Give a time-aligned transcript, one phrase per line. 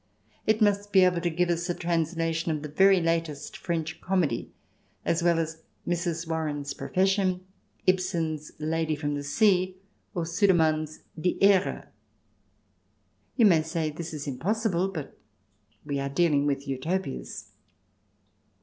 [0.47, 4.49] It must be able to give us a translation of the very latest French comedy
[5.05, 6.27] as well as" Mrs.
[6.27, 7.41] Warren's Profession,"
[7.85, 9.77] Ibsen's" Lady from the Sea,"
[10.15, 11.89] or Sudermann's" Die Ehre."
[13.35, 14.87] You may say this is impossible.
[14.87, 15.19] But
[15.85, 17.51] we are dealing with Utopias.